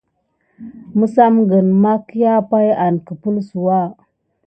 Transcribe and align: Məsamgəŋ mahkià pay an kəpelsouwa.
Məsamgəŋ 0.97 1.67
mahkià 1.83 2.33
pay 2.49 2.67
an 2.85 2.95
kəpelsouwa. 3.05 3.79